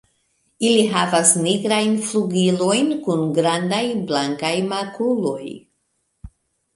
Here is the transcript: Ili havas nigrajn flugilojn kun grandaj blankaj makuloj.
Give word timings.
Ili 0.67 0.85
havas 0.93 1.33
nigrajn 1.41 1.91
flugilojn 2.07 2.89
kun 3.07 3.21
grandaj 3.35 3.83
blankaj 4.13 4.51
makuloj. 4.73 5.43